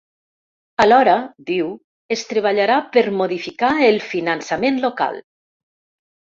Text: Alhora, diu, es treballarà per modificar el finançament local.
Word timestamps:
Alhora, 0.85 1.17
diu, 1.49 1.67
es 2.15 2.23
treballarà 2.29 2.79
per 2.97 3.03
modificar 3.19 3.71
el 3.91 4.01
finançament 4.15 4.83
local. 4.89 5.21